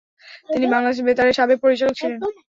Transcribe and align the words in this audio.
তিনি 0.49 0.65
বাংলাদেশ 0.73 0.99
বেতারের 1.07 1.37
সাবেক 1.39 1.57
পরিচালক 1.63 1.93
ছিলেন। 1.99 2.19